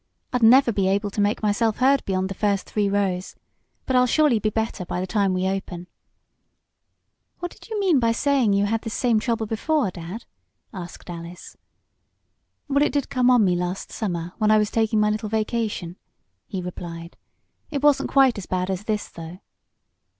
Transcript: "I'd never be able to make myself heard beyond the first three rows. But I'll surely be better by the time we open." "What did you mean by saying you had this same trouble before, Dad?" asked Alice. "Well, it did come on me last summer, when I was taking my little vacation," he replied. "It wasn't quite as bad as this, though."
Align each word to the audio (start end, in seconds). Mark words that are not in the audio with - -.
"I'd 0.33 0.41
never 0.41 0.71
be 0.71 0.87
able 0.87 1.11
to 1.11 1.21
make 1.21 1.43
myself 1.43 1.77
heard 1.77 2.03
beyond 2.05 2.27
the 2.27 2.33
first 2.33 2.67
three 2.67 2.89
rows. 2.89 3.35
But 3.85 3.95
I'll 3.95 4.07
surely 4.07 4.39
be 4.39 4.49
better 4.49 4.83
by 4.83 4.99
the 4.99 5.05
time 5.05 5.31
we 5.31 5.47
open." 5.47 5.85
"What 7.37 7.51
did 7.51 7.69
you 7.69 7.79
mean 7.79 7.99
by 7.99 8.11
saying 8.11 8.53
you 8.53 8.65
had 8.65 8.81
this 8.81 8.95
same 8.95 9.19
trouble 9.19 9.45
before, 9.45 9.91
Dad?" 9.91 10.25
asked 10.73 11.07
Alice. 11.07 11.55
"Well, 12.67 12.81
it 12.81 12.93
did 12.93 13.11
come 13.11 13.29
on 13.29 13.45
me 13.45 13.55
last 13.55 13.91
summer, 13.91 14.33
when 14.39 14.49
I 14.49 14.57
was 14.57 14.71
taking 14.71 14.99
my 14.99 15.11
little 15.11 15.29
vacation," 15.29 15.97
he 16.47 16.63
replied. 16.63 17.15
"It 17.69 17.83
wasn't 17.83 18.09
quite 18.09 18.39
as 18.39 18.47
bad 18.47 18.71
as 18.71 18.85
this, 18.85 19.07
though." 19.07 19.37